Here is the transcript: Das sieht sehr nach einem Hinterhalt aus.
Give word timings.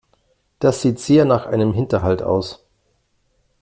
Das 0.57 0.81
sieht 0.81 0.97
sehr 0.99 1.25
nach 1.25 1.45
einem 1.45 1.73
Hinterhalt 1.75 2.23
aus. 2.23 2.65